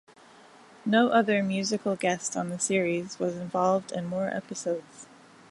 [0.83, 5.05] No other musical guest on the series was involved in more episodes.